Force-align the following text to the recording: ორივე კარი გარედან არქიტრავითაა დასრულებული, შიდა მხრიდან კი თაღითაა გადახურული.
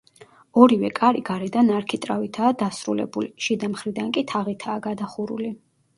ორივე 0.61 0.89
კარი 0.99 1.19
გარედან 1.27 1.69
არქიტრავითაა 1.81 2.55
დასრულებული, 2.63 3.29
შიდა 3.49 3.69
მხრიდან 3.75 4.11
კი 4.17 4.25
თაღითაა 4.33 4.85
გადახურული. 4.87 5.53